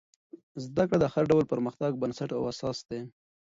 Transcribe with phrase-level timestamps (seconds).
[0.63, 3.01] زده کړه د هر ډول پرمختګ بنسټ او اساس دی.